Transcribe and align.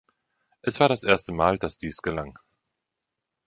Es 0.63 0.79
war 0.79 0.89
das 0.89 1.03
erste 1.03 1.31
Mal, 1.31 1.59
dass 1.59 1.77
dies 1.77 2.01
gelang. 2.01 2.35